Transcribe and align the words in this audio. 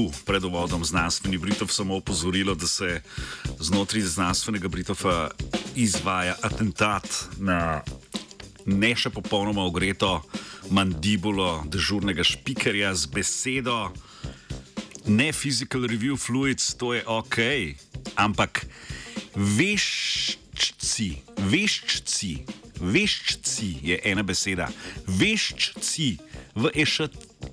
Hu, 0.00 0.08
pred 0.24 0.40
uvodom 0.44 0.84
znanstveni 0.84 1.38
Britov 1.38 1.68
samo 1.68 1.96
opozorilo, 1.96 2.54
da 2.54 2.66
se 2.66 3.02
znotraj 3.58 4.02
znanstvenega 4.02 4.68
Britova 4.68 5.30
izvaja 5.76 6.36
atentat 6.42 7.04
na 7.36 7.82
ne 8.64 8.94
še 8.96 9.10
popolnoma 9.12 9.60
ogreto 9.68 10.22
mandibulo 10.72 11.66
dežurnega 11.68 12.24
špikerja 12.24 12.94
z 12.96 13.12
besedo. 13.12 13.76
Ne 15.04 15.32
physical 15.36 15.84
review 15.84 16.16
fluids, 16.16 16.72
to 16.80 16.94
je 16.96 17.04
ok, 17.04 17.38
ampak 18.16 18.64
veščci, 19.36 21.10
veščci, 21.44 22.32
veščci 22.80 23.70
je 23.92 24.00
ena 24.08 24.24
beseda, 24.24 24.72
veščci 25.04 26.14
v 26.56 26.72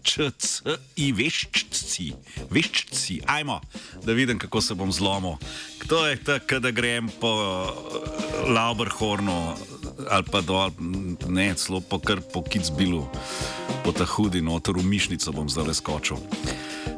eščci, 0.07 1.11
veščci, 1.13 2.07
veščci, 2.49 3.19
ajmo, 3.27 3.59
da 4.05 4.15
vidim, 4.15 4.39
kako 4.39 4.61
se 4.61 4.75
bom 4.75 4.91
zlomil. 4.91 5.37
Kdo 5.83 6.05
je 6.07 6.17
ta, 6.23 6.39
da 6.59 6.71
grem 6.71 7.09
po 7.19 7.31
Lauberhornu 8.47 9.55
ali 10.09 10.23
pa 10.31 10.41
dol, 10.41 10.71
ne, 11.27 11.51
celo 11.57 11.81
po 11.81 11.99
kar 11.99 12.21
po 12.21 12.43
Kitzbilu, 12.45 13.07
po 13.83 13.91
ta 13.91 14.05
hudi 14.05 14.41
notor 14.41 14.77
v 14.77 14.85
mišnico 14.85 15.33
bom 15.33 15.49
zdaj 15.49 15.73
skočil. 15.81 16.21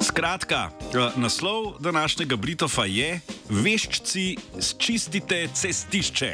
Skratka, 0.03 0.69
naslov 1.15 1.79
današnjega 1.79 2.35
Britofa 2.35 2.85
je: 2.85 3.19
Veščci, 3.49 4.37
čistite 4.77 5.47
cestišče. 5.53 6.33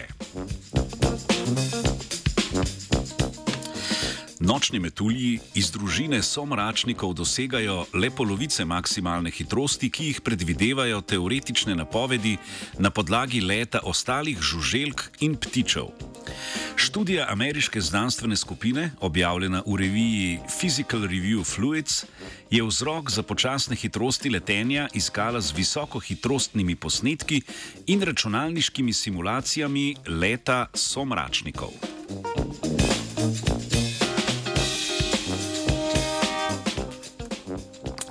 Nočni 4.45 4.77
metulji 4.79 5.39
iz 5.57 5.71
družine 5.73 6.19
somračnikov 6.21 7.15
dosegajo 7.17 7.85
le 7.97 8.11
polovice 8.13 8.65
maksimalne 8.65 9.31
hitrosti, 9.33 9.89
ki 9.89 10.09
jih 10.11 10.19
predvidevajo 10.21 10.99
teoretične 11.01 11.73
napovedi 11.75 12.35
na 12.77 12.91
podlagi 12.93 13.41
leta 13.41 13.81
ostalih 13.83 14.37
žuželk 14.37 15.01
in 15.25 15.33
ptičev. 15.41 15.89
Študija 16.75 17.25
ameriške 17.33 17.81
znanstvene 17.81 18.37
skupine, 18.37 18.91
objavljena 19.01 19.63
v 19.65 19.79
reviji 19.81 20.39
Physical 20.59 21.09
Review 21.09 21.41
Fluids, 21.43 22.05
je 22.51 22.61
vzrok 22.63 23.09
za 23.11 23.23
počasne 23.23 23.75
hitrosti 23.75 24.29
letenja 24.29 24.87
iskala 24.93 25.41
z 25.41 25.57
visokohitrostnimi 25.57 26.75
posnetki 26.75 27.41
in 27.87 28.01
računalniškimi 28.01 28.93
simulacijami 28.93 29.95
leta 30.05 30.67
somračnikov. 30.73 31.73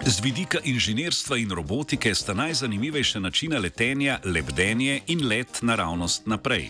Z 0.05 0.21
vidika 0.21 0.61
inženirstva 0.61 1.37
in 1.41 1.49
robotike 1.49 2.15
sta 2.15 2.35
najzanimivejša 2.37 3.21
načina 3.21 3.59
letenja 3.59 4.19
lebdenje 4.25 5.01
in 5.07 5.25
let 5.29 5.63
naravnost 5.63 6.27
naprej. 6.27 6.69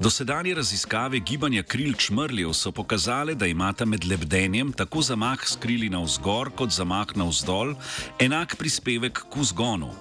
Dosedanje 0.00 0.54
raziskave 0.54 1.20
gibanja 1.20 1.62
kril 1.62 1.92
čmrljev 1.92 2.52
so 2.52 2.72
pokazale, 2.72 3.34
da 3.34 3.46
imata 3.46 3.84
med 3.84 4.04
lebdenjem 4.04 4.72
tako 4.72 5.02
zamah 5.02 5.44
s 5.44 5.56
krili 5.60 5.88
navzgor 5.88 6.50
kot 6.56 6.72
zamah 6.72 7.16
navzdol 7.16 7.74
enak 8.18 8.56
prispevek 8.56 9.20
k 9.28 9.36
vzgonu. 9.36 9.92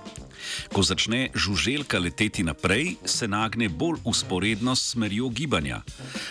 Ko 0.74 0.84
začne 0.84 1.30
žuželka 1.36 2.00
leteti 2.00 2.44
naprej, 2.44 2.96
se 3.06 3.28
nagne 3.28 3.70
bolj 3.70 4.00
usporedno 4.04 4.76
s 4.76 4.92
smerjo 4.96 5.30
gibanja. 5.30 5.82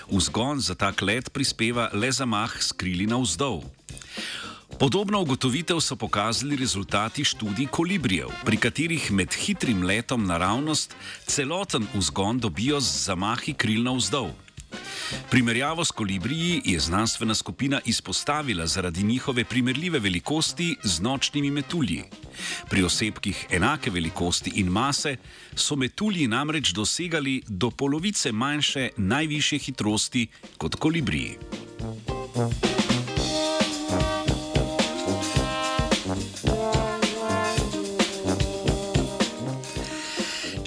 Vzgon 0.08 0.60
za 0.60 0.74
tak 0.74 1.02
let 1.02 1.32
prispeva 1.32 1.90
le 1.92 2.12
zamah 2.12 2.56
s 2.62 2.72
krili 2.72 3.06
navzdol. 3.06 3.62
Podobno 4.82 5.20
ugotovitev 5.20 5.80
so 5.80 5.96
pokazali 5.96 6.56
rezultati 6.56 7.24
študij 7.24 7.66
kolibrijev, 7.70 8.28
pri 8.44 8.56
katerih 8.56 9.12
med 9.12 9.34
hitrim 9.34 9.82
letom 9.82 10.26
naravnost 10.26 10.96
celoten 11.26 11.86
vzgon 11.94 12.38
dobijo 12.38 12.80
z 12.80 13.04
zamahi 13.04 13.54
kril 13.54 13.82
navzdol. 13.82 14.30
Primerjavo 15.30 15.84
s 15.84 15.90
kolibriji 15.90 16.62
je 16.64 16.80
znanstvena 16.80 17.34
skupina 17.34 17.80
izpostavila 17.84 18.66
zaradi 18.66 19.02
njihove 19.02 19.44
primerljive 19.44 19.98
velikosti 19.98 20.76
z 20.82 21.00
nočnimi 21.00 21.50
metulji. 21.50 22.02
Pri 22.70 22.82
osebkih 22.82 23.46
enake 23.50 23.90
velikosti 23.90 24.52
in 24.54 24.66
mase 24.66 25.16
so 25.54 25.76
metulji 25.76 26.26
namreč 26.26 26.72
dosegali 26.72 27.42
do 27.48 27.70
polovice 27.70 28.32
manjše 28.32 28.90
najvišje 28.96 29.58
hitrosti 29.58 30.26
kot 30.58 30.74
kolibriji. 30.74 31.38
Thank 32.34 32.64
you. 32.64 32.81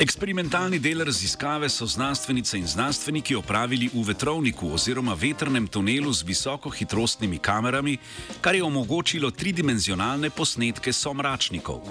Eksperimentalni 0.06 0.78
del 0.80 1.02
raziskave 1.06 1.70
so 1.70 1.86
znanstvenice 1.86 2.58
in 2.58 2.68
znanstveniki 2.68 3.36
opravili 3.36 3.88
v 3.94 4.04
vetrovniku 4.06 4.68
oziroma 4.74 5.16
vetrnem 5.18 5.66
tunelu 5.68 6.14
z 6.14 6.22
visokohitrostnimi 6.24 7.40
kamerami, 7.42 7.98
kar 8.42 8.56
je 8.56 8.64
omogočilo 8.64 9.32
tridimenzionalne 9.32 10.30
posnetke 10.30 10.94
somračnikov. 10.94 11.82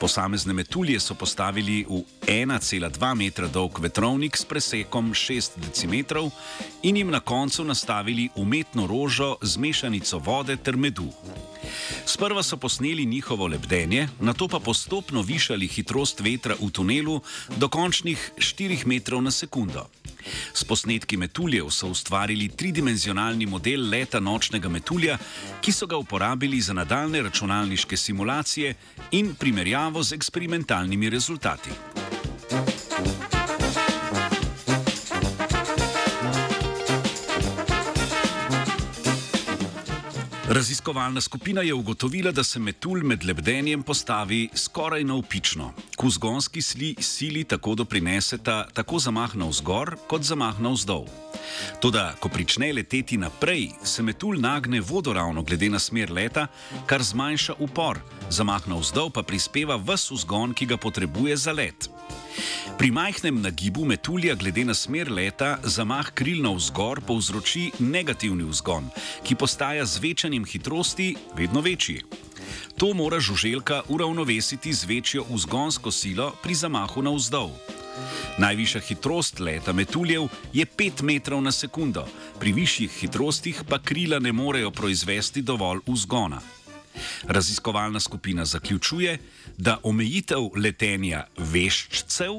Posamezne 0.00 0.52
metulje 0.52 0.98
so 1.00 1.14
postavili 1.14 1.86
v 1.86 2.02
1,2 2.26 3.14
metra 3.14 3.46
dolg 3.46 3.78
vetrovnik 3.78 4.36
s 4.36 4.44
presekom 4.44 5.14
6 5.14 5.62
decimetrov 5.62 6.34
in 6.82 6.96
jim 6.96 7.10
na 7.10 7.20
koncu 7.20 7.64
nastavili 7.64 8.28
umetno 8.34 8.86
rožo 8.86 9.36
z 9.42 9.56
mešanico 9.56 10.18
vode 10.18 10.56
ter 10.56 10.76
medu. 10.76 11.06
Sprva 12.06 12.42
so 12.42 12.56
posneli 12.56 13.06
njihovo 13.06 13.46
lebdenje, 13.46 14.08
nato 14.20 14.48
pa 14.48 14.58
postopno 14.60 15.22
višali 15.22 15.66
hitrost 15.68 16.20
vetra 16.20 16.54
v 16.60 16.70
tunelu 16.70 17.20
do 17.56 17.68
končnih 17.68 18.30
4 18.36 18.86
metrov 18.86 19.22
na 19.22 19.30
sekundo. 19.30 19.88
S 20.54 20.64
posnetki 20.64 21.16
metuljev 21.16 21.70
so 21.70 21.88
ustvarili 21.88 22.48
tridimenzionalni 22.48 23.46
model 23.46 23.88
leta 23.90 24.20
nočnega 24.20 24.68
metulja, 24.68 25.18
ki 25.60 25.72
so 25.72 25.86
ga 25.86 25.96
uporabili 25.96 26.60
za 26.60 26.72
nadaljne 26.72 27.22
računalniške 27.22 27.96
simulacije 27.96 28.74
in 29.10 29.34
primerjavo 29.34 30.02
z 30.02 30.12
eksperimentalnimi 30.12 31.10
rezultati. 31.10 31.70
Raziskovalna 40.48 41.20
skupina 41.20 41.62
je 41.62 41.74
ugotovila, 41.74 42.32
da 42.32 42.44
se 42.44 42.58
metulj 42.58 43.02
med 43.02 43.24
lebdenjem 43.24 43.82
postavi 43.82 44.48
skoraj 44.54 45.04
navpično. 45.04 45.72
K 45.96 46.06
vzgonski 46.06 46.62
sili 47.00 47.44
tako 47.44 47.74
doprineseta 47.74 48.66
tako 48.74 48.98
zamah 48.98 49.36
navzgor 49.36 49.96
kot 50.06 50.22
zamah 50.22 50.60
navzdol. 50.60 51.06
Toda, 51.80 52.12
ko 52.20 52.28
prične 52.28 52.72
leteti 52.72 53.16
naprej, 53.16 53.70
se 53.84 54.02
metulj 54.02 54.40
nagne 54.40 54.80
vodoravno 54.80 55.42
glede 55.42 55.68
na 55.68 55.78
smer 55.78 56.12
leta, 56.12 56.46
kar 56.86 57.02
zmanjša 57.02 57.54
upor, 57.58 57.98
zamah 58.30 58.68
navzdol 58.68 59.10
pa 59.10 59.22
prispeva 59.22 59.76
vse 59.76 60.14
vzgon, 60.14 60.52
ki 60.52 60.66
ga 60.66 60.76
potrebuje 60.76 61.36
za 61.36 61.52
let. 61.52 61.93
Pri 62.78 62.90
majhnem 62.90 63.42
nagibu 63.42 63.84
metulja 63.84 64.34
glede 64.34 64.64
na 64.64 64.74
smer 64.74 65.10
leta 65.12 65.58
zamah 65.62 66.10
kril 66.14 66.42
navzgor 66.42 67.00
povzroči 67.00 67.70
negativni 67.78 68.44
vzgon, 68.44 68.90
ki 69.22 69.34
postaja 69.34 69.86
z 69.86 70.02
večanjem 70.02 70.44
hitrosti 70.44 71.14
vedno 71.36 71.60
večji. 71.60 72.02
To 72.76 72.94
mora 72.94 73.20
žuželka 73.20 73.82
uravnovesiti 73.88 74.72
z 74.72 74.84
večjo 74.84 75.24
vzgonsko 75.30 75.90
silo 75.90 76.32
pri 76.42 76.54
zamahu 76.54 77.02
navzdol. 77.02 77.50
Najvišja 78.38 78.80
hitrost 78.80 79.40
leta 79.40 79.72
metuljev 79.72 80.26
je 80.52 80.66
5 80.66 81.02
metrov 81.02 81.42
na 81.42 81.52
sekundo, 81.52 82.06
pri 82.40 82.52
višjih 82.52 82.90
hitrostih 82.90 83.62
pa 83.68 83.78
krila 83.78 84.18
ne 84.18 84.32
morejo 84.32 84.70
proizvesti 84.70 85.42
dovolj 85.42 85.80
vzgona. 85.86 86.40
Raziskovalna 87.28 88.00
skupina 88.00 88.44
zaključuje, 88.44 89.18
da 89.58 89.78
omejitev 89.82 90.50
letenja 90.56 91.24
veščcev 91.38 92.34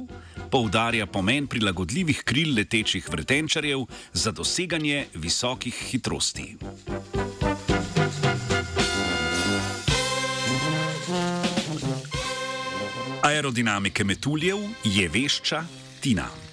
poudarja 0.52 1.06
pomen 1.06 1.48
prilagodljivih 1.48 2.22
kril 2.26 2.56
letečih 2.56 3.10
vretenčarjev 3.10 3.86
za 4.14 4.32
doseganje 4.32 5.06
visokih 5.14 5.76
hitrosti. 5.90 6.56
Aerodinamike 13.26 14.04
metuljev 14.04 14.58
je 14.84 15.10
vešča 15.10 15.66
Tina. 16.02 16.45